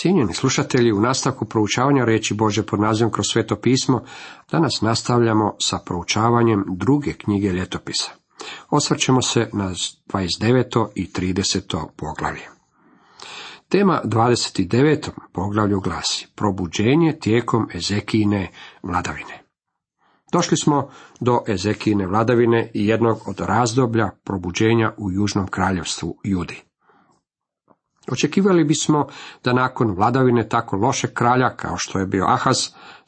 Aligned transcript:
Cijenjeni 0.00 0.34
slušatelji, 0.34 0.92
u 0.92 1.00
nastavku 1.00 1.44
proučavanja 1.44 2.04
reći 2.04 2.34
Bože 2.34 2.62
pod 2.62 2.80
nazivom 2.80 3.12
kroz 3.12 3.26
sveto 3.32 3.56
pismo, 3.56 4.02
danas 4.50 4.80
nastavljamo 4.80 5.56
sa 5.60 5.78
proučavanjem 5.86 6.64
druge 6.68 7.12
knjige 7.12 7.48
ljetopisa. 7.48 8.10
Osvrćemo 8.70 9.22
se 9.22 9.50
na 9.52 9.70
29. 9.70 10.88
i 10.94 11.06
30. 11.06 11.86
poglavlje. 11.96 12.48
Tema 13.68 14.00
29. 14.04 15.10
poglavlju 15.32 15.80
glasi 15.80 16.26
Probuđenje 16.34 17.18
tijekom 17.20 17.68
Ezekijine 17.74 18.50
vladavine. 18.82 19.42
Došli 20.32 20.56
smo 20.56 20.90
do 21.20 21.42
Ezekijine 21.48 22.06
vladavine 22.06 22.70
i 22.74 22.86
jednog 22.86 23.18
od 23.26 23.40
razdoblja 23.40 24.10
probuđenja 24.24 24.92
u 24.96 25.10
Južnom 25.10 25.46
kraljevstvu 25.46 26.16
Judi. 26.24 26.67
Očekivali 28.12 28.64
bismo 28.64 29.06
da 29.44 29.52
nakon 29.52 29.90
vladavine 29.90 30.48
tako 30.48 30.76
loše 30.76 31.08
kralja 31.14 31.56
kao 31.56 31.74
što 31.76 31.98
je 31.98 32.06
bio 32.06 32.24
Ahaz, 32.28 32.56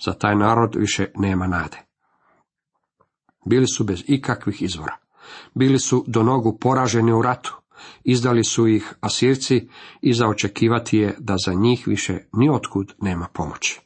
za 0.05 0.13
taj 0.13 0.37
narod 0.37 0.75
više 0.75 1.07
nema 1.15 1.47
nade. 1.47 1.79
Bili 3.47 3.67
su 3.67 3.85
bez 3.85 4.03
ikakvih 4.07 4.63
izvora. 4.63 4.97
Bili 5.55 5.79
su 5.79 6.05
do 6.07 6.23
nogu 6.23 6.59
poraženi 6.59 7.13
u 7.13 7.23
ratu. 7.23 7.57
Izdali 8.05 8.45
su 8.45 8.69
ih 8.69 8.95
Asirci 9.01 9.69
i 10.01 10.13
za 10.13 10.29
očekivati 10.29 10.99
je 10.99 11.17
da 11.19 11.35
za 11.47 11.55
njih 11.55 11.87
više 11.87 12.19
ni 12.33 12.51
otkud 12.51 12.95
nema 13.01 13.27
pomoći. 13.33 13.81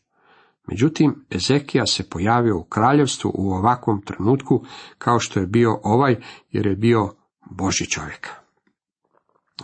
Međutim, 0.67 1.25
Ezekija 1.31 1.87
se 1.87 2.09
pojavio 2.09 2.59
u 2.59 2.65
kraljevstvu 2.65 3.31
u 3.35 3.53
ovakvom 3.53 4.03
trenutku 4.03 4.65
kao 4.99 5.19
što 5.19 5.41
je 5.41 5.47
bio 5.47 5.81
ovaj, 5.83 6.17
jer 6.51 6.67
je 6.67 6.77
bio 6.77 7.15
Boži 7.51 7.87
čovjek. 7.87 8.44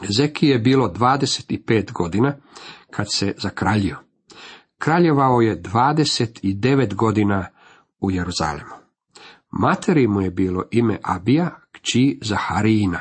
Ezekiji 0.03 0.49
je 0.51 0.59
bilo 0.59 0.89
25 0.89 1.93
godina 1.93 2.37
kad 2.91 3.13
se 3.13 3.35
zakraljio. 3.39 3.97
Kraljevao 4.79 5.41
je 5.41 5.63
29 5.63 6.95
godina 6.95 7.47
u 8.01 8.11
Jeruzalemu. 8.11 8.75
Materi 9.51 10.07
mu 10.07 10.21
je 10.21 10.31
bilo 10.31 10.65
ime 10.71 10.99
Abija, 11.03 11.61
kći 11.73 12.19
Zaharijina. 12.23 13.01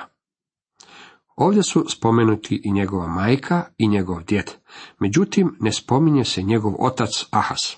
Ovdje 1.36 1.64
su 1.64 1.86
spomenuti 1.90 2.62
i 2.64 2.72
njegova 2.72 3.08
majka 3.08 3.64
i 3.78 3.88
njegov 3.88 4.24
djed, 4.24 4.52
međutim 5.00 5.58
ne 5.60 5.72
spominje 5.72 6.26
se 6.26 6.42
njegov 6.42 6.74
otac 6.80 7.10
Ahas. 7.32 7.78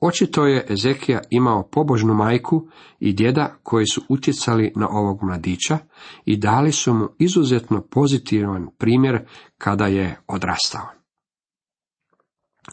Očito 0.00 0.46
je 0.46 0.66
Ezekija 0.68 1.20
imao 1.30 1.68
pobožnu 1.72 2.14
majku 2.14 2.68
i 3.00 3.12
djeda 3.12 3.56
koji 3.62 3.86
su 3.86 4.02
utjecali 4.08 4.72
na 4.76 4.88
ovog 4.88 5.22
mladića 5.22 5.78
i 6.24 6.36
dali 6.36 6.72
su 6.72 6.94
mu 6.94 7.08
izuzetno 7.18 7.82
pozitivan 7.90 8.68
primjer 8.78 9.26
kada 9.58 9.86
je 9.86 10.20
odrastao. 10.26 10.86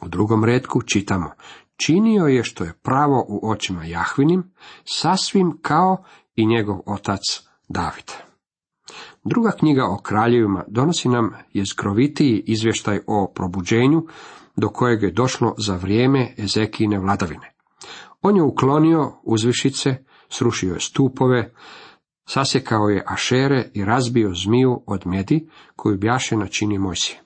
U 0.02 0.08
drugom 0.08 0.46
redku 0.46 0.82
čitamo, 0.82 1.32
činio 1.76 2.26
je 2.26 2.44
što 2.44 2.64
je 2.64 2.74
pravo 2.84 3.26
u 3.28 3.50
očima 3.50 3.86
Jahvinim, 3.86 4.44
sasvim 4.86 5.58
kao 5.62 6.04
i 6.36 6.46
njegov 6.46 6.80
otac 6.86 7.22
David. 7.68 8.12
Druga 9.24 9.52
knjiga 9.60 9.86
o 9.86 9.98
kraljevima 9.98 10.64
donosi 10.68 11.10
nam 11.10 11.32
jezgrovitiji 11.54 12.44
izvještaj 12.46 13.00
o 13.08 13.32
probuđenju 13.36 14.08
do 14.58 14.70
kojeg 14.70 15.04
je 15.04 15.12
došlo 15.12 15.56
za 15.58 15.76
vrijeme 15.76 16.34
Ezekijine 16.38 17.00
vladavine. 17.00 17.54
On 18.22 18.36
je 18.36 18.44
uklonio 18.44 19.14
uzvišice, 19.24 19.96
srušio 20.30 20.74
je 20.74 20.80
stupove, 20.80 21.54
sasjekao 22.30 22.90
je 22.90 23.04
ašere 23.08 23.70
i 23.74 23.86
razbio 23.86 24.34
zmiju 24.34 24.84
od 24.88 25.02
mjedi 25.06 25.50
koju 25.76 25.98
bjaše 25.98 26.38
na 26.38 26.48
čini 26.48 26.78
Mojsije. 26.78 27.22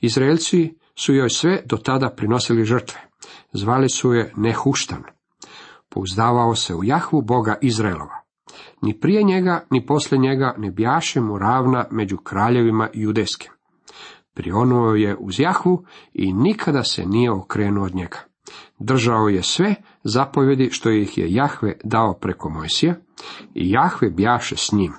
Izraelci 0.00 0.74
su 0.98 1.14
joj 1.14 1.30
sve 1.30 1.62
do 1.66 1.76
tada 1.76 2.10
prinosili 2.16 2.64
žrtve. 2.64 3.00
Zvali 3.52 3.88
su 3.88 4.12
je 4.12 4.32
Nehuštan. 4.36 5.02
Pouzdavao 5.88 6.54
se 6.54 6.74
u 6.74 6.84
Jahvu 6.84 7.22
Boga 7.22 7.58
Izraelova. 7.62 8.22
Ni 8.82 9.00
prije 9.00 9.22
njega, 9.22 9.66
ni 9.70 9.86
poslije 9.86 10.20
njega 10.20 10.54
ne 10.58 10.70
bjaše 10.70 11.20
mu 11.20 11.38
ravna 11.38 11.86
među 11.90 12.16
kraljevima 12.16 12.88
judejskim. 12.94 13.52
Prionuo 14.34 14.94
je 14.94 15.16
uz 15.20 15.40
Jahvu 15.40 15.84
i 16.12 16.32
nikada 16.32 16.82
se 16.84 17.06
nije 17.06 17.32
okrenuo 17.32 17.84
od 17.84 17.94
njega. 17.94 18.18
Držao 18.78 19.28
je 19.28 19.42
sve 19.42 19.74
zapovjedi 20.04 20.70
što 20.70 20.90
ih 20.90 21.18
je 21.18 21.32
Jahve 21.32 21.76
dao 21.84 22.14
preko 22.14 22.50
Mojsija 22.50 22.94
i 23.54 23.70
Jahve 23.70 24.10
bjaše 24.10 24.56
s 24.56 24.72
njim. 24.72 24.92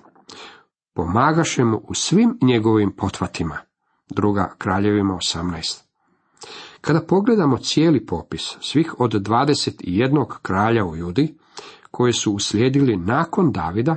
Pomagaše 0.93 1.63
mu 1.63 1.77
u 1.87 1.93
svim 1.93 2.37
njegovim 2.41 2.91
potvatima. 2.97 3.57
Druga 4.09 4.55
kraljevima 4.57 5.13
18. 5.13 5.83
Kada 6.81 7.01
pogledamo 7.01 7.57
cijeli 7.57 8.05
popis 8.05 8.57
svih 8.61 8.95
od 8.99 9.11
21 9.11 10.25
kralja 10.41 10.85
u 10.85 10.95
Judi, 10.95 11.37
koje 11.91 12.13
su 12.13 12.31
uslijedili 12.31 12.97
nakon 12.97 13.51
Davida, 13.51 13.95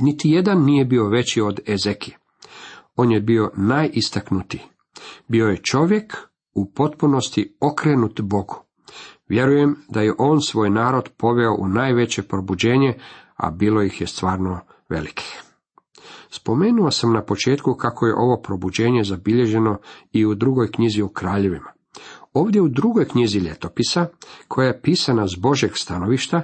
niti 0.00 0.30
jedan 0.30 0.64
nije 0.64 0.84
bio 0.84 1.08
veći 1.08 1.40
od 1.40 1.60
Ezekije. 1.66 2.18
On 3.00 3.12
je 3.12 3.20
bio 3.20 3.50
najistaknutiji. 3.56 4.60
Bio 5.28 5.48
je 5.48 5.56
čovjek 5.56 6.16
u 6.54 6.72
potpunosti 6.72 7.56
okrenut 7.60 8.20
Bogu. 8.20 8.56
Vjerujem 9.28 9.76
da 9.88 10.00
je 10.00 10.14
on 10.18 10.40
svoj 10.40 10.70
narod 10.70 11.08
poveo 11.16 11.54
u 11.58 11.68
najveće 11.68 12.22
probuđenje, 12.22 12.94
a 13.36 13.50
bilo 13.50 13.82
ih 13.82 14.00
je 14.00 14.06
stvarno 14.06 14.60
velikih. 14.88 15.42
Spomenuo 16.30 16.90
sam 16.90 17.12
na 17.12 17.22
početku 17.22 17.74
kako 17.74 18.06
je 18.06 18.14
ovo 18.14 18.40
probuđenje 18.42 19.04
zabilježeno 19.04 19.78
i 20.12 20.26
u 20.26 20.34
drugoj 20.34 20.70
knjizi 20.70 21.02
o 21.02 21.08
kraljevima. 21.08 21.72
Ovdje 22.32 22.60
u 22.60 22.68
drugoj 22.68 23.08
knjizi 23.08 23.38
ljetopisa, 23.38 24.06
koja 24.48 24.66
je 24.66 24.80
pisana 24.80 25.28
s 25.28 25.36
Božeg 25.36 25.70
stanovišta, 25.74 26.42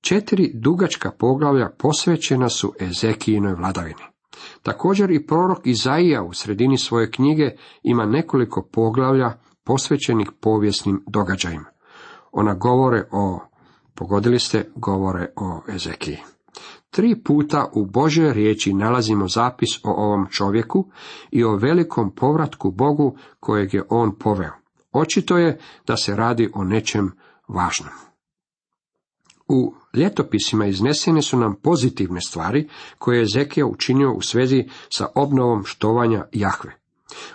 četiri 0.00 0.50
dugačka 0.54 1.10
poglavlja 1.10 1.70
posvećena 1.78 2.48
su 2.48 2.72
Ezekijinoj 2.80 3.54
vladavini. 3.54 4.15
Također 4.62 5.10
i 5.10 5.26
prorok 5.26 5.58
Izaija 5.64 6.22
u 6.22 6.32
sredini 6.32 6.78
svoje 6.78 7.10
knjige 7.10 7.50
ima 7.82 8.06
nekoliko 8.06 8.68
poglavlja 8.72 9.32
posvećenih 9.64 10.30
povijesnim 10.40 11.04
događajima. 11.06 11.70
Ona 12.32 12.54
govore 12.54 13.04
o, 13.12 13.40
pogodili 13.94 14.38
ste, 14.38 14.70
govore 14.76 15.26
o 15.36 15.60
Ezekiji. 15.68 16.18
Tri 16.90 17.22
puta 17.24 17.70
u 17.74 17.86
Božoj 17.86 18.32
riječi 18.32 18.74
nalazimo 18.74 19.28
zapis 19.28 19.68
o 19.84 19.90
ovom 19.90 20.26
čovjeku 20.30 20.90
i 21.30 21.44
o 21.44 21.56
velikom 21.56 22.14
povratku 22.14 22.70
Bogu 22.70 23.16
kojeg 23.40 23.74
je 23.74 23.82
on 23.90 24.18
poveo. 24.18 24.52
Očito 24.92 25.38
je 25.38 25.58
da 25.86 25.96
se 25.96 26.16
radi 26.16 26.50
o 26.54 26.64
nečem 26.64 27.12
važnom. 27.48 27.92
U 29.48 29.74
ljetopisima 29.96 30.66
iznesene 30.66 31.22
su 31.22 31.38
nam 31.38 31.54
pozitivne 31.54 32.20
stvari 32.20 32.68
koje 32.98 33.16
je 33.16 33.22
Ezekija 33.22 33.66
učinio 33.66 34.12
u 34.12 34.22
svezi 34.22 34.64
sa 34.88 35.06
obnovom 35.14 35.64
štovanja 35.64 36.24
Jahve. 36.32 36.76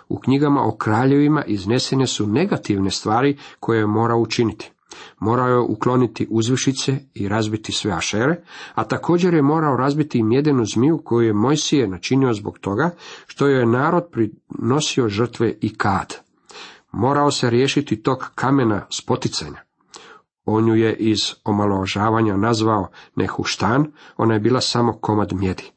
U 0.10 0.20
knjigama 0.20 0.62
o 0.68 0.76
kraljevima 0.76 1.44
iznesene 1.46 2.08
su 2.08 2.28
negativne 2.28 2.92
stvari 2.92 3.38
koje 3.60 3.80
je 3.80 3.88
morao 3.88 4.20
učiniti. 4.20 4.72
Morao 5.20 5.48
je 5.48 5.60
ukloniti 5.60 6.28
uzvišice 6.30 6.98
i 7.14 7.28
razbiti 7.28 7.72
sve 7.72 7.92
ašere, 7.92 8.44
a 8.76 8.84
također 8.84 9.34
je 9.34 9.42
morao 9.42 9.78
razbiti 9.78 10.18
i 10.18 10.24
mjedenu 10.24 10.66
zmiju 10.66 11.02
koju 11.06 11.28
je 11.28 11.34
Mojsije 11.34 11.88
načinio 11.88 12.34
zbog 12.34 12.60
toga 12.60 12.96
što 13.28 13.48
je 13.48 13.66
narod 13.66 14.04
prinosio 14.12 15.10
žrtve 15.10 15.58
i 15.62 15.76
kad. 15.76 16.16
Morao 16.92 17.32
se 17.32 17.50
riješiti 17.50 18.04
tog 18.04 18.32
kamena 18.36 18.86
spoticanja. 18.90 19.71
On 20.46 20.68
ju 20.68 20.76
je 20.76 20.96
iz 20.96 21.20
omalovažavanja 21.44 22.38
nazvao 22.38 22.88
nehuštan, 23.16 23.92
ona 24.18 24.34
je 24.34 24.40
bila 24.40 24.62
samo 24.62 24.94
komad 24.94 25.34
mjedi. 25.34 25.72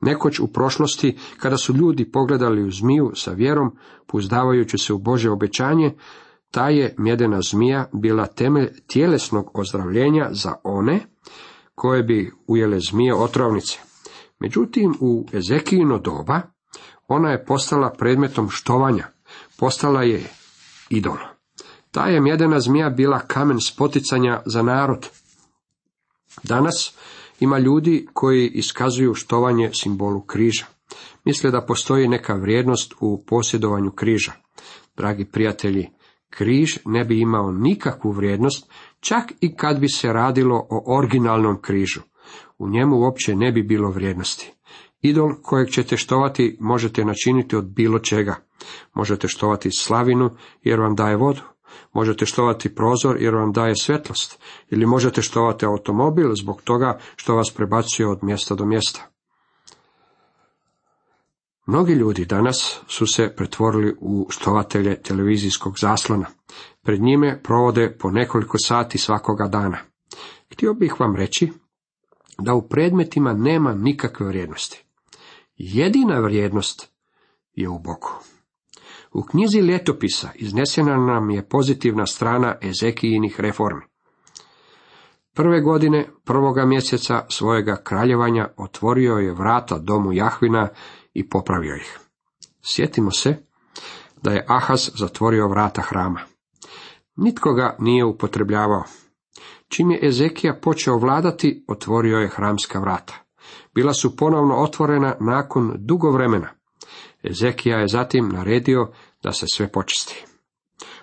Nekoć 0.00 0.40
u 0.40 0.46
prošlosti, 0.46 1.18
kada 1.38 1.56
su 1.56 1.74
ljudi 1.74 2.10
pogledali 2.10 2.64
u 2.64 2.70
zmiju 2.70 3.12
sa 3.14 3.32
vjerom, 3.32 3.76
puzdavajući 4.06 4.78
se 4.78 4.92
u 4.92 4.98
Bože 4.98 5.30
obećanje, 5.30 5.94
ta 6.50 6.68
je 6.68 6.94
mjedena 6.98 7.40
zmija 7.42 7.88
bila 7.92 8.26
temelj 8.26 8.68
tjelesnog 8.86 9.50
ozdravljenja 9.54 10.28
za 10.30 10.54
one 10.64 11.00
koje 11.74 12.02
bi 12.02 12.32
ujele 12.46 12.78
zmije 12.80 13.14
otrovnice. 13.14 13.78
Međutim, 14.38 14.94
u 15.00 15.26
Ezekijino 15.32 15.98
doba 15.98 16.40
ona 17.08 17.30
je 17.30 17.44
postala 17.44 17.92
predmetom 17.98 18.50
štovanja, 18.50 19.06
postala 19.58 20.02
je 20.02 20.22
idol. 20.88 21.31
Ta 21.92 22.06
je 22.06 22.20
mjedena 22.20 22.60
zmija 22.60 22.90
bila 22.90 23.18
kamen 23.18 23.60
spoticanja 23.60 24.42
za 24.46 24.62
narod. 24.62 25.08
Danas 26.42 26.94
ima 27.40 27.58
ljudi 27.58 28.06
koji 28.12 28.48
iskazuju 28.48 29.14
štovanje 29.14 29.70
simbolu 29.72 30.20
križa. 30.20 30.66
Misle 31.24 31.50
da 31.50 31.66
postoji 31.66 32.08
neka 32.08 32.34
vrijednost 32.34 32.94
u 33.00 33.24
posjedovanju 33.26 33.90
križa. 33.90 34.32
Dragi 34.96 35.24
prijatelji, 35.24 35.88
križ 36.30 36.78
ne 36.84 37.04
bi 37.04 37.20
imao 37.20 37.52
nikakvu 37.52 38.10
vrijednost, 38.10 38.70
čak 39.00 39.32
i 39.40 39.56
kad 39.56 39.80
bi 39.80 39.88
se 39.88 40.12
radilo 40.12 40.66
o 40.70 40.98
originalnom 40.98 41.60
križu. 41.62 42.00
U 42.58 42.68
njemu 42.68 42.96
uopće 42.96 43.34
ne 43.36 43.52
bi 43.52 43.62
bilo 43.62 43.90
vrijednosti. 43.90 44.52
Idol 45.00 45.30
kojeg 45.42 45.70
ćete 45.70 45.96
štovati 45.96 46.56
možete 46.60 47.04
načiniti 47.04 47.56
od 47.56 47.64
bilo 47.64 47.98
čega. 47.98 48.36
Možete 48.94 49.28
štovati 49.28 49.70
slavinu 49.70 50.30
jer 50.62 50.80
vam 50.80 50.94
daje 50.94 51.16
vodu. 51.16 51.51
Možete 51.92 52.26
štovati 52.26 52.74
prozor 52.74 53.16
jer 53.22 53.34
vam 53.34 53.52
daje 53.52 53.76
svjetlost. 53.76 54.42
Ili 54.70 54.86
možete 54.86 55.22
štovati 55.22 55.66
automobil 55.66 56.34
zbog 56.34 56.62
toga 56.62 56.98
što 57.16 57.34
vas 57.34 57.50
prebacuje 57.56 58.08
od 58.08 58.18
mjesta 58.22 58.54
do 58.54 58.64
mjesta. 58.64 59.08
Mnogi 61.66 61.92
ljudi 61.92 62.24
danas 62.24 62.80
su 62.86 63.06
se 63.06 63.34
pretvorili 63.36 63.96
u 64.00 64.26
štovatelje 64.30 65.02
televizijskog 65.02 65.78
zaslona. 65.78 66.26
Pred 66.82 67.00
njime 67.00 67.42
provode 67.42 67.96
po 67.98 68.10
nekoliko 68.10 68.58
sati 68.58 68.98
svakoga 68.98 69.48
dana. 69.48 69.78
Htio 70.52 70.74
bih 70.74 71.00
vam 71.00 71.16
reći 71.16 71.52
da 72.38 72.54
u 72.54 72.68
predmetima 72.68 73.32
nema 73.32 73.74
nikakve 73.74 74.26
vrijednosti. 74.26 74.84
Jedina 75.56 76.18
vrijednost 76.20 76.92
je 77.54 77.68
u 77.68 77.78
Bogu. 77.78 78.10
U 79.14 79.22
knjizi 79.22 79.58
ljetopisa 79.58 80.28
iznesena 80.34 80.96
nam 80.96 81.30
je 81.30 81.48
pozitivna 81.48 82.06
strana 82.06 82.56
Ezekijinih 82.60 83.40
reformi. 83.40 83.82
Prve 85.34 85.60
godine 85.60 86.08
prvoga 86.24 86.64
mjeseca 86.66 87.24
svojega 87.28 87.76
kraljevanja 87.84 88.48
otvorio 88.56 89.14
je 89.14 89.34
vrata 89.34 89.78
domu 89.78 90.12
Jahvina 90.12 90.68
i 91.14 91.28
popravio 91.28 91.76
ih. 91.76 91.98
Sjetimo 92.62 93.10
se 93.10 93.36
da 94.22 94.30
je 94.30 94.44
Ahaz 94.48 94.90
zatvorio 94.94 95.48
vrata 95.48 95.82
hrama. 95.82 96.20
Nitko 97.16 97.52
ga 97.52 97.76
nije 97.78 98.04
upotrebljavao. 98.04 98.82
Čim 99.68 99.90
je 99.90 99.98
Ezekija 100.02 100.58
počeo 100.62 100.98
vladati, 100.98 101.64
otvorio 101.68 102.18
je 102.18 102.28
hramska 102.28 102.80
vrata. 102.80 103.14
Bila 103.74 103.94
su 103.94 104.16
ponovno 104.16 104.56
otvorena 104.56 105.16
nakon 105.20 105.72
dugo 105.78 106.10
vremena. 106.10 106.48
Ezekija 107.22 107.78
je 107.78 107.88
zatim 107.88 108.28
naredio 108.28 108.92
da 109.22 109.32
se 109.32 109.46
sve 109.52 109.72
počisti. 109.72 110.24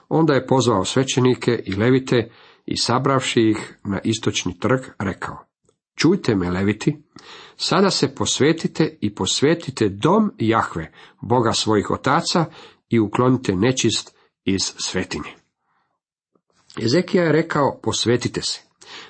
Onda 0.10 0.34
je 0.34 0.48
pozvao 0.48 0.86
svećenike 0.86 1.64
i 1.66 1.76
levite 1.76 2.32
i 2.66 2.78
sabravši 2.78 3.42
ih 3.42 3.78
na 3.84 4.00
istočni 4.04 4.60
trg 4.60 4.80
rekao, 5.00 5.46
čujte 5.96 6.36
me 6.36 6.50
leviti, 6.50 7.04
sada 7.56 7.90
se 7.90 8.16
posvetite 8.16 8.98
i 9.02 9.16
posvetite 9.16 9.90
dom 9.90 10.32
Jahve, 10.38 10.92
Boga 11.22 11.54
svojih 11.54 11.92
otaca 11.92 12.46
i 12.90 13.00
uklonite 13.00 13.56
nečist 13.56 14.16
iz 14.46 14.62
svetinje. 14.78 15.30
Ezekija 16.84 17.24
je 17.24 17.32
rekao, 17.32 17.80
posvetite 17.84 18.42
se. 18.42 18.62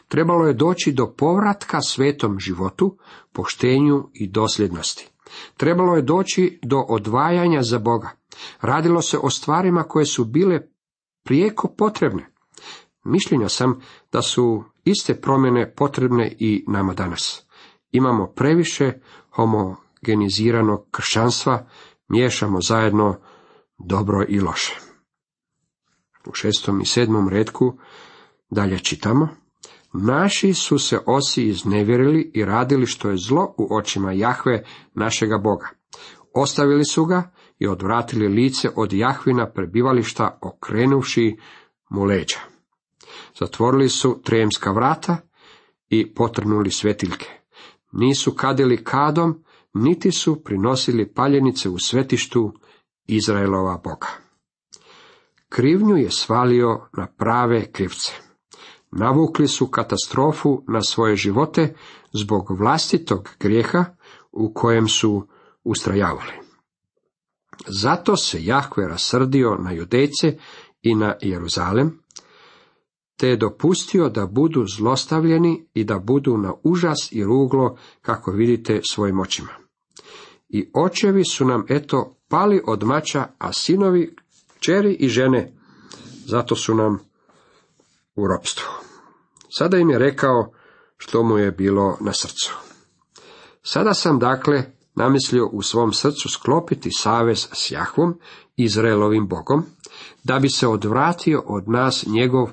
Trebalo 0.08 0.48
je 0.48 0.54
doći 0.54 0.92
do 0.92 1.14
povratka 1.18 1.82
svetom 1.82 2.40
životu, 2.40 2.98
poštenju 3.34 4.10
i 4.14 4.28
dosljednosti. 4.28 5.10
Trebalo 5.58 5.96
je 5.96 6.02
doći 6.02 6.60
do 6.64 6.78
odvajanja 6.78 7.62
za 7.62 7.80
Boga. 7.80 8.10
Radilo 8.62 9.02
se 9.02 9.18
o 9.18 9.30
stvarima 9.30 9.84
koje 9.84 10.06
su 10.06 10.26
bile 10.26 10.62
prijeko 11.24 11.68
potrebne. 11.78 12.30
Mišljenja 13.04 13.50
sam 13.50 13.82
da 14.12 14.22
su 14.22 14.64
iste 14.84 15.22
promjene 15.22 15.74
potrebne 15.76 16.36
i 16.40 16.66
nama 16.68 16.94
danas. 16.94 17.46
Imamo 17.92 18.28
previše 18.28 18.94
homogeniziranog 19.30 20.88
kršćanstva, 20.92 21.68
miješamo 22.08 22.62
zajedno 22.62 23.20
dobro 23.78 24.26
i 24.30 24.40
loše. 24.40 24.80
U 26.26 26.34
šestom 26.34 26.82
i 26.82 26.86
sedmom 26.86 27.30
redku 27.30 27.78
dalje 28.50 28.80
čitamo. 28.80 29.28
Naši 29.94 30.54
su 30.54 30.80
se 30.80 31.00
osi 31.06 31.44
iznevjerili 31.44 32.32
i 32.34 32.46
radili 32.46 32.86
što 32.86 33.10
je 33.10 33.18
zlo 33.18 33.56
u 33.58 33.76
očima 33.76 34.12
Jahve, 34.12 34.64
našega 34.94 35.38
Boga. 35.38 35.70
Ostavili 36.34 36.86
su 36.86 37.06
ga 37.06 37.32
i 37.60 37.68
odvratili 37.68 38.28
lice 38.28 38.70
od 38.76 38.94
Jahvina 38.94 39.52
prebivališta 39.52 40.40
okrenuvši 40.42 41.38
mu 41.90 42.04
leđa. 42.04 42.40
Zatvorili 43.40 43.90
su 43.90 44.22
tremska 44.24 44.72
vrata 44.72 45.18
i 45.90 46.14
potrnuli 46.14 46.72
svetiljke. 46.72 47.28
Nisu 47.92 48.34
kadili 48.34 48.84
kadom, 48.84 49.44
niti 49.74 50.12
su 50.12 50.44
prinosili 50.44 51.14
paljenice 51.14 51.70
u 51.70 51.80
svetištu 51.80 52.54
Izraelova 53.06 53.82
Boga. 53.84 54.08
Krivnju 55.50 55.98
je 55.98 56.12
svalio 56.12 56.82
na 56.98 57.08
prave 57.18 57.72
krivce. 57.72 58.29
Navukli 58.92 59.48
su 59.48 59.68
katastrofu 59.68 60.64
na 60.68 60.82
svoje 60.82 61.16
živote 61.16 61.76
zbog 62.14 62.58
vlastitog 62.58 63.30
grijeha 63.40 63.86
u 64.32 64.54
kojem 64.54 64.88
su 64.88 65.28
ustrajavali. 65.64 66.34
Zato 67.68 68.18
se 68.18 68.46
Jahve 68.46 68.88
rasrdio 68.88 69.56
na 69.56 69.72
judejce 69.72 70.38
i 70.82 70.96
na 70.96 71.16
Jeruzalem, 71.22 72.00
te 73.18 73.28
je 73.28 73.38
dopustio 73.38 74.10
da 74.10 74.26
budu 74.26 74.66
zlostavljeni 74.78 75.68
i 75.74 75.84
da 75.84 76.00
budu 76.00 76.38
na 76.38 76.54
užas 76.64 77.12
i 77.12 77.24
ruglo, 77.24 77.78
kako 78.02 78.32
vidite 78.32 78.82
svojim 78.90 79.20
očima. 79.20 79.50
I 80.50 80.72
očevi 80.74 81.26
su 81.26 81.46
nam 81.46 81.66
eto 81.70 82.18
pali 82.28 82.62
od 82.68 82.84
mača, 82.84 83.28
a 83.38 83.54
sinovi, 83.54 84.16
čeri 84.60 84.94
i 84.94 85.08
žene, 85.08 85.54
zato 86.26 86.56
su 86.56 86.76
nam 86.76 87.09
u 88.22 88.28
ropstvu. 88.28 88.68
Sada 89.50 89.78
im 89.78 89.90
je 89.90 90.00
rekao 90.00 90.52
što 90.98 91.24
mu 91.24 91.38
je 91.38 91.52
bilo 91.52 91.98
na 92.02 92.14
srcu. 92.14 92.58
Sada 93.64 93.94
sam 93.94 94.20
dakle 94.20 94.64
namislio 94.96 95.48
u 95.48 95.62
svom 95.62 95.94
srcu 95.94 96.30
sklopiti 96.30 96.90
savez 96.92 97.48
s 97.54 97.72
Jahvom, 97.72 98.20
Izraelovim 98.56 99.28
Bogom, 99.28 99.64
da 100.24 100.40
bi 100.40 100.50
se 100.50 100.68
odvratio 100.68 101.44
od 101.46 101.70
nas 101.70 102.06
njegov 102.08 102.50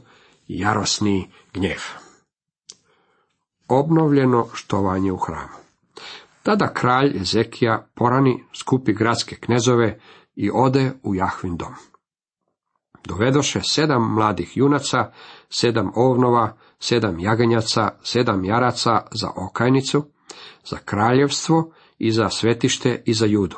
jarosni 0.48 1.30
gnjev. 1.54 1.80
Obnovljeno 3.68 4.48
štovanje 4.52 5.12
u 5.12 5.16
hramu. 5.16 5.56
Tada 6.42 6.74
kralj 6.74 7.16
Ezekija 7.20 7.88
porani 7.94 8.44
skupi 8.60 8.92
gradske 8.92 9.36
knezove 9.36 10.00
i 10.34 10.50
ode 10.54 10.92
u 11.02 11.14
Jahvin 11.14 11.56
dom. 11.56 11.74
Dovedoše 13.06 13.60
sedam 13.62 14.14
mladih 14.14 14.56
junaca, 14.56 15.12
sedam 15.48 15.92
ovnova, 15.94 16.56
sedam 16.78 17.20
jaganjaca, 17.20 17.90
sedam 18.02 18.44
jaraca 18.44 19.06
za 19.12 19.30
okajnicu, 19.36 20.04
za 20.64 20.76
kraljevstvo 20.84 21.72
i 21.98 22.12
za 22.12 22.30
svetište 22.30 23.02
i 23.06 23.14
za 23.14 23.26
judu. 23.26 23.56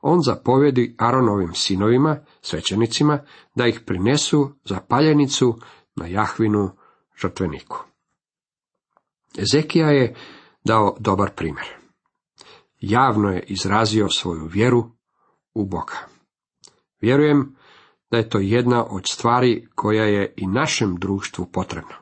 On 0.00 0.22
zapovjedi 0.22 0.94
Aronovim 0.98 1.54
sinovima, 1.54 2.16
svećenicima, 2.40 3.18
da 3.54 3.66
ih 3.66 3.80
prinesu 3.86 4.50
za 4.64 4.80
paljenicu 4.88 5.58
na 5.96 6.06
Jahvinu 6.06 6.70
žrtveniku. 7.22 7.84
Ezekija 9.38 9.90
je 9.90 10.14
dao 10.64 10.96
dobar 11.00 11.30
primjer. 11.36 11.66
Javno 12.80 13.30
je 13.30 13.44
izrazio 13.46 14.08
svoju 14.08 14.46
vjeru 14.46 14.90
u 15.54 15.66
Boga. 15.66 15.96
Vjerujem 17.00 17.56
da 18.12 18.18
je 18.18 18.28
to 18.28 18.38
jedna 18.38 18.84
od 18.90 19.02
stvari 19.08 19.68
koja 19.74 20.04
je 20.04 20.34
i 20.36 20.46
našem 20.46 20.96
društvu 20.96 21.46
potrebna. 21.52 21.94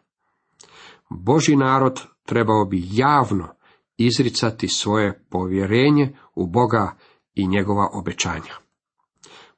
Boži 1.11 1.57
narod 1.57 2.01
trebao 2.27 2.65
bi 2.65 2.83
javno 2.91 3.49
izricati 3.97 4.69
svoje 4.69 5.25
povjerenje 5.31 6.17
u 6.35 6.47
Boga 6.47 6.97
i 7.35 7.47
njegova 7.47 7.89
obećanja. 7.93 8.55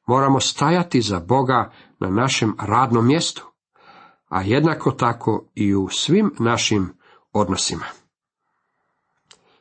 Moramo 0.06 0.40
stajati 0.40 1.00
za 1.00 1.20
Boga 1.20 1.72
na 2.00 2.10
našem 2.10 2.56
radnom 2.60 3.06
mjestu, 3.06 3.52
a 4.28 4.42
jednako 4.42 4.90
tako 4.90 5.50
i 5.54 5.74
u 5.74 5.88
svim 5.88 6.30
našim 6.38 6.92
odnosima. 7.32 7.84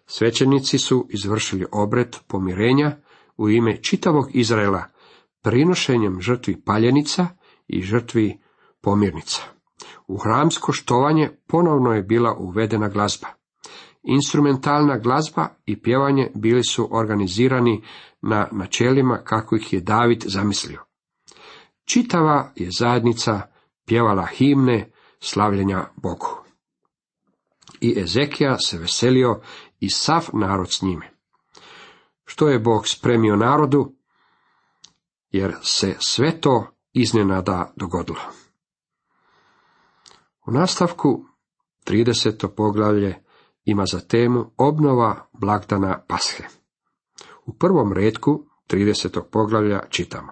Svećenici 0.06 0.78
su 0.78 1.08
izvršili 1.10 1.66
obred 1.72 2.16
pomirenja 2.28 2.98
u 3.38 3.50
ime 3.50 3.82
čitavog 3.84 4.26
Izraela 4.34 4.91
prinošenjem 5.42 6.22
žrtvi 6.22 6.62
paljenica 6.66 7.28
i 7.68 7.82
žrtvi 7.82 8.40
pomirnica. 8.82 9.42
U 10.08 10.18
hramsko 10.18 10.72
štovanje 10.72 11.30
ponovno 11.48 11.94
je 11.94 12.04
bila 12.04 12.36
uvedena 12.40 12.90
glazba. 12.90 13.28
Instrumentalna 14.04 14.98
glazba 14.98 15.48
i 15.66 15.82
pjevanje 15.82 16.32
bili 16.36 16.64
su 16.64 16.88
organizirani 16.92 17.84
na 18.22 18.48
načelima 18.52 19.18
kako 19.24 19.56
ih 19.56 19.74
je 19.74 19.82
David 19.82 20.24
zamislio. 20.28 20.80
Čitava 21.86 22.52
je 22.56 22.70
zajednica 22.80 23.42
pjevala 23.86 24.26
himne 24.26 24.92
slavljenja 25.20 25.86
Bogu. 25.96 26.44
I 27.82 28.00
Ezekija 28.00 28.58
se 28.58 28.78
veselio 28.78 29.42
i 29.80 29.90
sav 29.90 30.30
narod 30.34 30.72
s 30.72 30.82
njime. 30.82 31.10
Što 32.26 32.48
je 32.48 32.60
Bog 32.60 32.88
spremio 32.88 33.36
narodu, 33.36 33.96
jer 35.32 35.56
se 35.62 35.96
sve 36.00 36.42
to 36.42 36.68
iznenada 36.94 37.74
dogodilo. 37.76 38.22
U 40.48 40.52
nastavku 40.52 41.26
30. 41.88 42.48
poglavlje 42.56 43.24
ima 43.66 43.86
za 43.86 44.00
temu 44.00 44.52
obnova 44.58 45.30
blagdana 45.34 46.04
Pashe. 46.08 46.44
U 47.46 47.54
prvom 47.54 47.94
redku 47.94 48.46
30. 48.70 49.22
poglavlja 49.32 49.82
čitamo. 49.90 50.32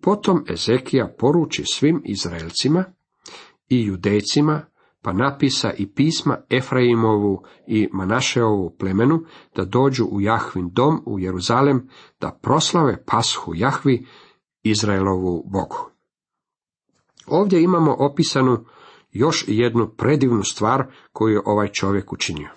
Potom 0.00 0.44
Ezekija 0.50 1.14
poruči 1.18 1.64
svim 1.72 2.02
Izraelcima 2.04 2.84
i 3.68 3.84
judejcima, 3.86 4.66
pa 5.02 5.12
napisa 5.12 5.72
i 5.72 5.86
pisma 5.86 6.36
Efraimovu 6.50 7.42
i 7.66 7.88
Manašeovu 7.92 8.76
plemenu, 8.78 9.20
da 9.56 9.64
dođu 9.64 10.04
u 10.04 10.20
Jahvin 10.20 10.70
dom 10.72 11.02
u 11.06 11.18
Jeruzalem, 11.18 11.88
da 12.20 12.38
proslave 12.42 13.04
pashu 13.04 13.52
Jahvi, 13.54 14.06
Izraelovu 14.62 15.42
Bogu. 15.46 15.90
Ovdje 17.26 17.62
imamo 17.62 17.96
opisanu 17.98 18.64
još 19.12 19.44
jednu 19.48 19.88
predivnu 19.96 20.42
stvar 20.44 20.86
koju 21.12 21.32
je 21.32 21.42
ovaj 21.44 21.68
čovjek 21.68 22.12
učinio. 22.12 22.48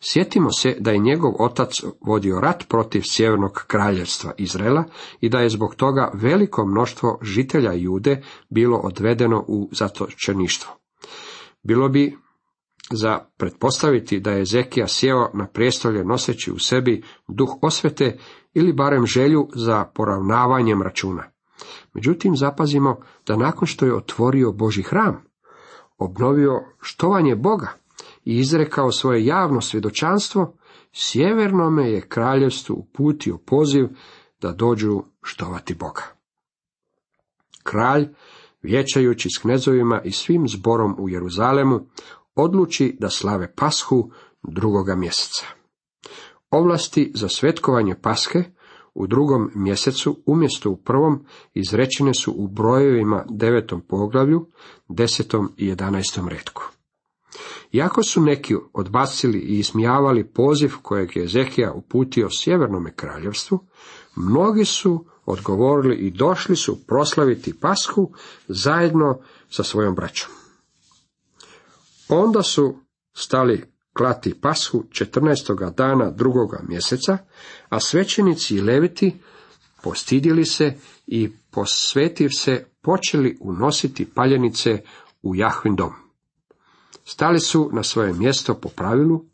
Sjetimo 0.00 0.52
se 0.52 0.76
da 0.80 0.90
je 0.90 0.98
njegov 0.98 1.32
otac 1.38 1.82
vodio 2.00 2.40
rat 2.40 2.64
protiv 2.68 3.02
sjevernog 3.04 3.64
kraljevstva 3.66 4.32
Izraela 4.38 4.84
i 5.20 5.28
da 5.28 5.38
je 5.38 5.48
zbog 5.48 5.74
toga 5.74 6.10
veliko 6.14 6.66
mnoštvo 6.66 7.18
žitelja 7.22 7.72
Jude 7.72 8.22
bilo 8.48 8.76
odvedeno 8.76 9.44
u 9.48 9.68
zatočeništvo. 9.72 10.78
Bilo 11.68 11.88
bi 11.88 12.16
za 12.90 13.18
pretpostaviti 13.36 14.20
da 14.20 14.30
je 14.30 14.44
Zekija 14.44 14.88
sjeo 14.88 15.30
na 15.34 15.46
prijestolje 15.46 16.04
noseći 16.04 16.52
u 16.52 16.58
sebi 16.58 17.02
duh 17.28 17.48
osvete 17.62 18.18
ili 18.54 18.72
barem 18.72 19.06
želju 19.06 19.48
za 19.54 19.84
poravnavanjem 19.94 20.82
računa. 20.82 21.22
Međutim, 21.94 22.36
zapazimo 22.36 23.00
da 23.26 23.36
nakon 23.36 23.66
što 23.66 23.86
je 23.86 23.96
otvorio 23.96 24.52
Boži 24.52 24.82
hram, 24.82 25.24
obnovio 25.98 26.52
štovanje 26.80 27.36
Boga 27.36 27.68
i 28.24 28.38
izrekao 28.38 28.92
svoje 28.92 29.26
javno 29.26 29.60
svjedočanstvo, 29.60 30.56
sjevernome 30.92 31.90
je 31.90 32.08
kraljevstvu 32.08 32.74
uputio 32.74 33.38
poziv 33.46 33.88
da 34.40 34.52
dođu 34.52 35.02
štovati 35.22 35.74
Boga. 35.74 36.02
Kralj, 37.62 38.08
vječajući 38.62 39.28
s 39.30 39.38
knezovima 39.42 40.00
i 40.04 40.12
svim 40.12 40.48
zborom 40.48 40.96
u 40.98 41.08
Jeruzalemu, 41.08 41.80
odluči 42.34 42.96
da 43.00 43.10
slave 43.10 43.54
pashu 43.54 44.10
drugoga 44.42 44.94
mjeseca. 44.94 45.46
Ovlasti 46.50 47.12
za 47.14 47.28
svetkovanje 47.28 47.94
paske 48.02 48.44
u 48.94 49.06
drugom 49.06 49.50
mjesecu 49.54 50.22
umjesto 50.26 50.70
u 50.70 50.76
prvom 50.76 51.24
izrečene 51.54 52.14
su 52.14 52.32
u 52.36 52.48
brojevima 52.48 53.24
devetom 53.30 53.80
poglavlju, 53.80 54.46
desetom 54.88 55.52
i 55.56 55.66
jedanaestom 55.66 56.28
redku. 56.28 56.77
Iako 57.72 58.02
su 58.02 58.20
neki 58.20 58.54
odbacili 58.72 59.38
i 59.38 59.58
ismijavali 59.58 60.24
poziv 60.24 60.72
kojeg 60.82 61.16
je 61.16 61.24
Ezekija 61.24 61.72
uputio 61.72 62.28
sjevernome 62.30 62.92
kraljevstvu, 62.92 63.66
mnogi 64.16 64.64
su 64.64 65.04
odgovorili 65.26 65.96
i 65.96 66.10
došli 66.10 66.56
su 66.56 66.86
proslaviti 66.86 67.60
pashu 67.60 68.10
zajedno 68.48 69.18
sa 69.50 69.62
svojom 69.62 69.94
braćom. 69.94 70.30
Onda 72.08 72.42
su 72.42 72.76
stali 73.16 73.64
klati 73.92 74.40
pashu 74.40 74.84
14. 74.90 75.74
dana 75.74 76.10
drugoga 76.10 76.60
mjeseca, 76.68 77.18
a 77.68 77.80
svećenici 77.80 78.56
i 78.56 78.60
leviti 78.60 79.14
postidili 79.82 80.44
se 80.44 80.74
i 81.06 81.30
posvetiv 81.50 82.28
se 82.38 82.66
počeli 82.82 83.38
unositi 83.40 84.10
paljenice 84.14 84.82
u 85.22 85.34
Jahvin 85.34 85.76
dom. 85.76 86.07
Stali 87.10 87.40
su 87.40 87.70
na 87.72 87.82
svoje 87.82 88.12
mjesto 88.12 88.54
po 88.54 88.68
pravilu, 88.68 89.24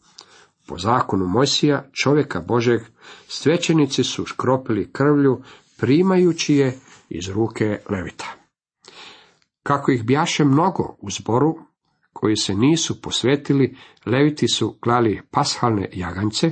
po 0.67 0.79
zakonu 0.79 1.27
Mojsija, 1.27 1.89
čovjeka 1.93 2.41
Božeg, 2.41 2.81
svećenici 3.29 4.05
su 4.05 4.27
škropili 4.27 4.93
krvlju, 4.93 5.43
primajući 5.77 6.55
je 6.55 6.79
iz 7.09 7.29
ruke 7.29 7.79
levita. 7.91 8.35
Kako 9.63 9.93
ih 9.93 10.05
bjaše 10.05 10.45
mnogo 10.45 10.97
u 11.01 11.11
zboru, 11.11 11.55
koji 12.13 12.37
se 12.37 12.55
nisu 12.55 13.03
posvetili, 13.03 13.77
leviti 14.07 14.49
su 14.49 14.77
klali 14.81 15.23
pashalne 15.31 15.91
jagance 15.93 16.51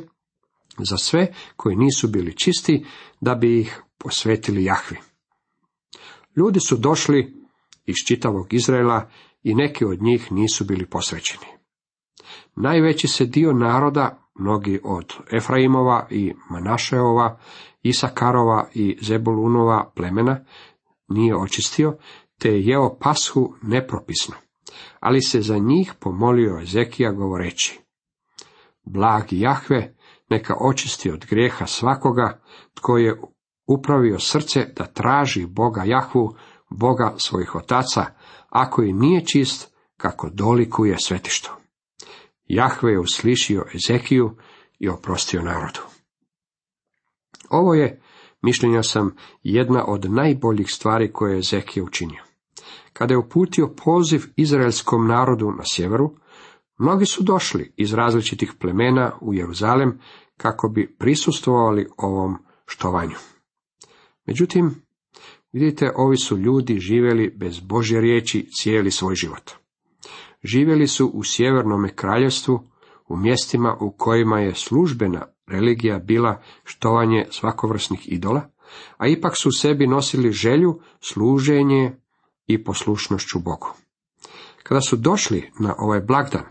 za 0.78 0.96
sve 0.96 1.34
koji 1.56 1.76
nisu 1.76 2.08
bili 2.08 2.36
čisti, 2.36 2.86
da 3.20 3.34
bi 3.34 3.60
ih 3.60 3.82
posvetili 3.98 4.64
Jahvi. 4.64 4.96
Ljudi 6.36 6.60
su 6.60 6.76
došli 6.76 7.34
iz 7.86 7.96
čitavog 8.08 8.54
Izraela 8.54 9.10
i 9.42 9.54
neki 9.54 9.84
od 9.84 10.02
njih 10.02 10.32
nisu 10.32 10.64
bili 10.64 10.86
posvećeni. 10.86 11.46
Najveći 12.56 13.08
se 13.08 13.26
dio 13.26 13.52
naroda, 13.52 14.18
mnogi 14.38 14.80
od 14.84 15.14
Efraimova 15.32 16.06
i 16.10 16.32
Manašeova, 16.50 17.38
Isakarova 17.82 18.68
i 18.74 18.98
Zebulunova 19.00 19.92
plemena, 19.96 20.44
nije 21.08 21.36
očistio, 21.36 21.96
te 22.38 22.48
je 22.48 22.66
jeo 22.66 22.98
pashu 22.98 23.54
nepropisno 23.62 24.34
ali 25.00 25.22
se 25.22 25.40
za 25.40 25.58
njih 25.58 25.94
pomolio 26.00 26.58
Ezekija 26.62 27.12
govoreći, 27.12 27.80
Blagi 28.84 29.40
Jahve, 29.40 29.94
neka 30.30 30.54
očisti 30.60 31.10
od 31.10 31.26
grijeha 31.30 31.66
svakoga, 31.66 32.40
tko 32.74 32.98
je 32.98 33.20
upravio 33.66 34.18
srce 34.18 34.66
da 34.76 34.86
traži 34.86 35.46
Boga 35.46 35.82
Jahvu, 35.84 36.34
Boga 36.70 37.14
svojih 37.16 37.54
otaca, 37.54 38.04
ako 38.52 38.82
i 38.82 38.92
nije 38.92 39.24
čist, 39.26 39.74
kako 39.96 40.30
dolikuje 40.30 40.96
svetišto. 40.98 41.56
Jahve 42.44 42.92
je 42.92 43.00
uslišio 43.00 43.64
Ezekiju 43.74 44.36
i 44.78 44.88
oprostio 44.88 45.42
narodu. 45.42 45.80
Ovo 47.50 47.74
je, 47.74 48.00
mišljenja 48.42 48.82
sam, 48.82 49.16
jedna 49.42 49.84
od 49.86 50.10
najboljih 50.10 50.66
stvari 50.70 51.12
koje 51.12 51.32
je 51.32 51.38
Ezekija 51.38 51.84
učinio. 51.84 52.22
Kada 52.92 53.14
je 53.14 53.18
uputio 53.18 53.74
poziv 53.84 54.22
izraelskom 54.36 55.06
narodu 55.06 55.50
na 55.50 55.62
sjeveru, 55.72 56.14
mnogi 56.78 57.06
su 57.06 57.22
došli 57.22 57.72
iz 57.76 57.94
različitih 57.94 58.52
plemena 58.60 59.12
u 59.20 59.34
Jeruzalem 59.34 60.00
kako 60.36 60.68
bi 60.68 60.96
prisustvovali 60.98 61.88
ovom 61.96 62.38
štovanju. 62.66 63.16
Međutim, 64.26 64.82
vidite, 65.52 65.90
ovi 65.96 66.16
su 66.16 66.38
ljudi 66.38 66.78
živjeli 66.78 67.34
bez 67.36 67.60
Božje 67.60 68.00
riječi 68.00 68.48
cijeli 68.50 68.90
svoj 68.90 69.14
život. 69.14 69.50
Živjeli 70.44 70.86
su 70.86 71.06
u 71.06 71.24
sjevernome 71.24 71.94
kraljevstvu, 71.94 72.68
u 73.08 73.16
mjestima 73.16 73.76
u 73.80 73.90
kojima 73.90 74.40
je 74.40 74.54
službena 74.54 75.26
religija 75.46 75.98
bila 75.98 76.42
štovanje 76.64 77.26
svakovrsnih 77.30 78.12
idola, 78.12 78.50
a 78.96 79.06
ipak 79.06 79.32
su 79.36 79.50
sebi 79.52 79.86
nosili 79.86 80.32
želju, 80.32 80.80
služenje 81.00 81.96
i 82.46 82.64
poslušnošću 82.64 83.38
Bogu. 83.38 83.68
Kada 84.62 84.80
su 84.80 84.96
došli 84.96 85.50
na 85.58 85.74
ovaj 85.78 86.00
blagdan, 86.00 86.44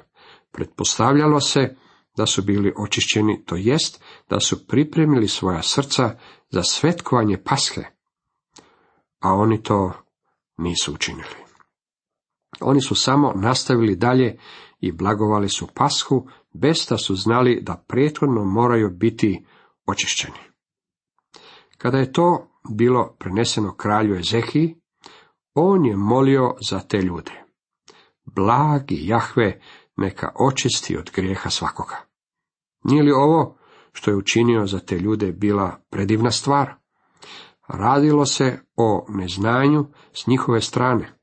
pretpostavljalo 0.52 1.40
se 1.40 1.76
da 2.18 2.26
su 2.26 2.42
bili 2.42 2.74
očišćeni, 2.78 3.44
to 3.46 3.56
jest 3.56 4.04
da 4.30 4.40
su 4.40 4.68
pripremili 4.68 5.28
svoja 5.28 5.62
srca 5.62 6.18
za 6.50 6.64
svetkovanje 6.64 7.38
pashe, 7.44 7.82
a 9.22 9.34
oni 9.34 9.64
to 9.64 9.92
nisu 10.58 10.94
učinili. 10.94 11.36
Oni 12.62 12.82
su 12.82 12.96
samo 12.96 13.34
nastavili 13.36 13.96
dalje 13.96 14.38
i 14.80 14.92
blagovali 14.92 15.50
su 15.50 15.68
pashu, 15.76 16.28
bez 16.54 16.88
da 16.90 16.98
su 16.98 17.16
znali 17.16 17.62
da 17.62 17.84
prethodno 17.88 18.44
moraju 18.44 18.90
biti 18.90 19.46
očišćeni. 19.86 20.40
Kada 21.78 21.98
je 21.98 22.12
to 22.12 22.48
bilo 22.70 23.16
preneseno 23.20 23.76
kralju 23.76 24.16
Ezehiji, 24.16 24.76
on 25.54 25.86
je 25.86 25.96
molio 25.96 26.56
za 26.70 26.80
te 26.80 27.02
ljude. 27.02 27.44
Blagi 28.26 29.08
Jahve 29.08 29.62
neka 29.98 30.32
očisti 30.40 30.98
od 30.98 31.12
grijeha 31.16 31.50
svakoga. 31.50 31.98
Nije 32.84 33.04
li 33.04 33.12
ovo 33.12 33.58
što 33.94 34.12
je 34.12 34.18
učinio 34.18 34.66
za 34.66 34.80
te 34.80 34.98
ljude 35.00 35.32
bila 35.32 35.80
predivna 35.90 36.32
stvar? 36.32 36.74
Radilo 37.74 38.26
se 38.26 38.60
o 38.76 39.06
neznanju 39.10 39.86
s 40.14 40.28
njihove 40.28 40.62
strane. 40.62 41.14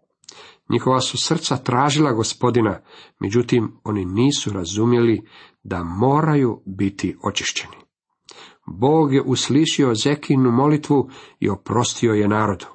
Njihova 0.69 1.00
su 1.00 1.19
srca 1.19 1.57
tražila 1.57 2.12
gospodina, 2.12 2.81
međutim 3.21 3.78
oni 3.85 4.05
nisu 4.05 4.52
razumjeli 4.52 5.28
da 5.62 5.85
moraju 5.85 6.62
biti 6.67 7.17
očišćeni. 7.23 7.76
Bog 8.67 9.14
je 9.14 9.23
uslišio 9.23 9.95
Zekinu 9.95 10.50
molitvu 10.50 11.09
i 11.40 11.49
oprostio 11.49 12.12
je 12.12 12.28
narodu. 12.28 12.67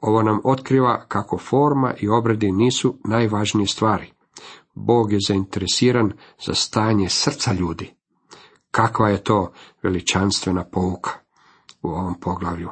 Ovo 0.00 0.22
nam 0.22 0.40
otkriva 0.44 1.04
kako 1.08 1.38
forma 1.38 1.94
i 2.00 2.08
obredi 2.08 2.52
nisu 2.52 2.98
najvažnije 3.04 3.66
stvari. 3.66 4.12
Bog 4.74 5.12
je 5.12 5.18
zainteresiran 5.28 6.12
za 6.46 6.54
stanje 6.54 7.08
srca 7.08 7.52
ljudi. 7.52 7.94
Kakva 8.70 9.08
je 9.08 9.24
to 9.24 9.52
veličanstvena 9.82 10.64
pouka 10.64 11.27
u 11.88 11.94
ovom 11.94 12.20
poglavlju. 12.20 12.70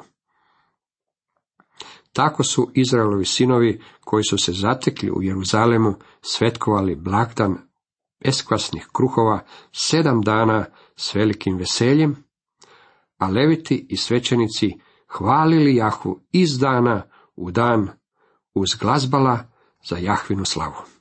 Tako 2.13 2.45
su 2.45 2.71
Izraelovi 2.75 3.25
sinovi 3.25 3.83
koji 4.01 4.25
su 4.25 4.39
se 4.39 4.53
zatekli 4.53 5.11
u 5.11 5.23
Jeruzalemu 5.23 5.95
svetkovali 6.21 6.97
blagdan 6.97 7.59
beskvasnih 8.25 8.89
kruhova 8.93 9.45
sedam 9.73 10.21
dana 10.21 10.65
s 10.97 11.15
velikim 11.15 11.57
veseljem, 11.57 12.25
a 13.19 13.29
leviti 13.29 13.87
i 13.89 13.97
svećenici 13.97 14.73
hvalili 15.19 15.77
Jahu 15.77 16.21
iz 16.33 16.59
dana 16.59 17.03
u 17.37 17.51
dan 17.51 17.89
uz 18.55 18.69
glazbala 18.81 19.39
za 19.89 19.97
Jahvinu 19.97 20.45
slavu. 20.45 20.96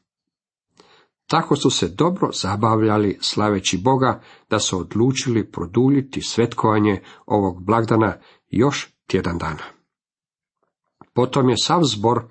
Tako 1.27 1.55
su 1.55 1.69
se 1.69 1.87
dobro 1.87 2.29
zabavljali 2.31 3.17
slaveći 3.21 3.77
Boga 3.77 4.21
da 4.49 4.59
su 4.59 4.79
odlučili 4.79 5.51
produljiti 5.51 6.21
svetkovanje 6.21 7.01
ovog 7.25 7.63
blagdana 7.63 8.17
još 8.47 8.87
tjedan 9.07 9.37
dana. 9.37 9.63
Potom 11.13 11.49
je 11.49 11.55
sav 11.57 11.81
zbor 11.83 12.23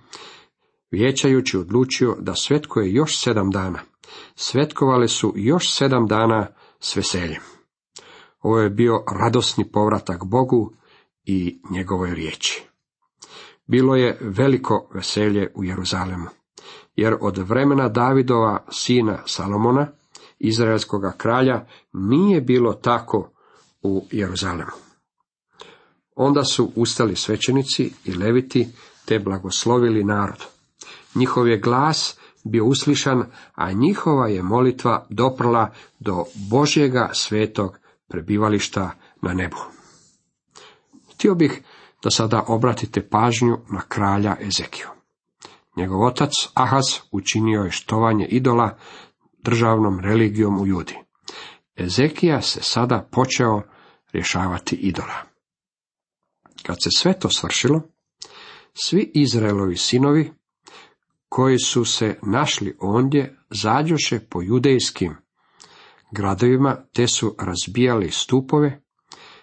vijećajući 0.90 1.58
odlučio 1.58 2.16
da 2.20 2.34
svetkuje 2.34 2.92
još 2.92 3.18
sedam 3.18 3.50
dana. 3.50 3.78
Svetkovali 4.34 5.08
su 5.08 5.32
još 5.36 5.74
sedam 5.76 6.06
dana 6.06 6.46
s 6.80 6.96
veseljem. 6.96 7.40
Ovo 8.40 8.58
je 8.58 8.70
bio 8.70 9.04
radosni 9.20 9.70
povratak 9.72 10.24
Bogu 10.24 10.72
i 11.24 11.60
njegovoj 11.70 12.14
riječi. 12.14 12.64
Bilo 13.66 13.96
je 13.96 14.18
veliko 14.20 14.90
veselje 14.94 15.52
u 15.54 15.64
Jeruzalemu, 15.64 16.26
jer 16.96 17.16
od 17.20 17.38
vremena 17.38 17.88
Davidova 17.88 18.64
sina 18.70 19.18
Salomona, 19.26 19.86
izraelskoga 20.38 21.12
kralja, 21.16 21.66
nije 21.92 22.40
bilo 22.40 22.72
tako 22.72 23.30
u 23.82 24.06
Jeruzalemu. 24.10 24.70
Onda 26.16 26.44
su 26.44 26.72
ustali 26.76 27.16
svećenici 27.16 27.92
i 28.04 28.14
leviti 28.14 28.68
te 29.04 29.18
blagoslovili 29.18 30.04
narod. 30.04 30.44
Njihov 31.14 31.48
je 31.48 31.58
glas 31.58 32.18
bio 32.44 32.64
uslišan, 32.64 33.24
a 33.54 33.72
njihova 33.72 34.28
je 34.28 34.42
molitva 34.42 35.06
doprla 35.10 35.70
do 35.98 36.24
Božjega 36.50 37.10
svetog 37.12 37.78
prebivališta 38.08 38.90
na 39.22 39.34
nebu. 39.34 39.56
Htio 41.14 41.34
bih 41.34 41.62
da 42.02 42.10
sada 42.10 42.44
obratite 42.48 43.08
pažnju 43.08 43.58
na 43.70 43.80
kralja 43.88 44.36
Ezekiju. 44.40 44.86
Njegov 45.76 46.02
otac 46.02 46.32
Ahaz 46.54 46.84
učinio 47.10 47.60
je 47.60 47.70
štovanje 47.70 48.26
idola 48.26 48.78
državnom 49.38 50.00
religijom 50.00 50.60
u 50.60 50.66
Judi. 50.66 50.98
Ezekija 51.76 52.42
se 52.42 52.62
sada 52.62 53.08
počeo 53.12 53.62
rješavati 54.12 54.76
idola. 54.76 55.22
Kad 56.62 56.76
se 56.82 56.90
sve 56.96 57.18
to 57.18 57.30
svršilo, 57.30 57.82
svi 58.74 59.10
Izraelovi 59.14 59.76
sinovi 59.76 60.32
koji 61.28 61.58
su 61.58 61.84
se 61.84 62.18
našli 62.22 62.76
ondje 62.80 63.36
zađoše 63.50 64.20
po 64.30 64.42
judejskim 64.42 65.16
gradovima, 66.10 66.76
te 66.92 67.06
su 67.06 67.36
razbijali 67.38 68.10
stupove, 68.10 68.82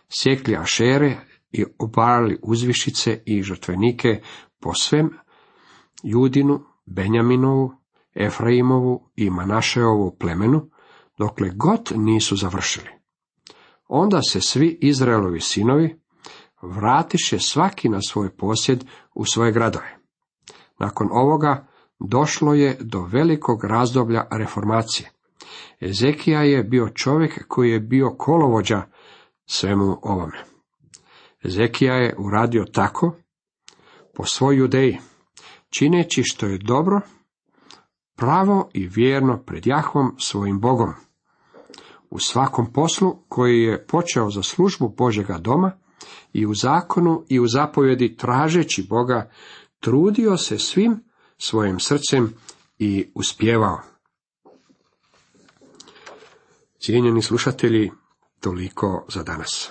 sjekli 0.09 0.55
ašere 0.55 1.17
i 1.51 1.65
obarali 1.79 2.39
uzvišice 2.43 3.23
i 3.25 3.43
žrtvenike 3.43 4.21
po 4.59 4.73
svem 4.73 5.09
Judinu, 6.03 6.59
Benjaminovu, 6.85 7.71
Efraimovu 8.15 9.11
i 9.15 9.29
Manašeovu 9.29 10.15
plemenu, 10.19 10.69
dokle 11.17 11.49
god 11.55 11.91
nisu 11.95 12.35
završili. 12.35 12.89
Onda 13.87 14.21
se 14.21 14.41
svi 14.41 14.77
Izraelovi 14.81 15.39
sinovi 15.41 16.01
vratiše 16.61 17.39
svaki 17.39 17.89
na 17.89 18.01
svoj 18.01 18.35
posjed 18.35 18.85
u 19.13 19.25
svoje 19.25 19.51
gradove. 19.51 19.97
Nakon 20.79 21.07
ovoga 21.11 21.67
došlo 21.99 22.53
je 22.53 22.77
do 22.79 23.01
velikog 23.01 23.63
razdoblja 23.63 24.27
reformacije. 24.31 25.11
Ezekija 25.79 26.41
je 26.41 26.63
bio 26.63 26.89
čovjek 26.89 27.47
koji 27.47 27.71
je 27.71 27.79
bio 27.79 28.15
kolovođa 28.17 28.81
svemu 29.45 29.99
ovome. 30.01 30.43
Ezekija 31.43 31.93
je 31.93 32.15
uradio 32.17 32.65
tako 32.73 33.15
po 34.15 34.25
svoj 34.25 34.57
judeji, 34.57 34.97
čineći 35.71 36.23
što 36.23 36.45
je 36.45 36.57
dobro, 36.57 37.01
pravo 38.15 38.69
i 38.73 38.87
vjerno 38.87 39.43
pred 39.45 39.67
Jahvom 39.67 40.15
svojim 40.19 40.59
Bogom. 40.59 40.93
U 42.09 42.19
svakom 42.19 42.73
poslu 42.73 43.15
koji 43.27 43.61
je 43.61 43.85
počeo 43.85 44.29
za 44.29 44.43
službu 44.43 44.89
Božega 44.97 45.37
doma 45.37 45.71
i 46.33 46.45
u 46.45 46.53
zakonu 46.53 47.23
i 47.29 47.39
u 47.39 47.47
zapovjedi 47.47 48.15
tražeći 48.15 48.85
Boga, 48.89 49.31
trudio 49.79 50.37
se 50.37 50.57
svim 50.57 51.03
svojim 51.37 51.79
srcem 51.79 52.33
i 52.79 53.11
uspjevao. 53.15 53.81
Cijenjeni 56.79 57.21
slušatelji, 57.21 57.91
toliko 58.39 59.05
za 59.09 59.23
danas. 59.23 59.69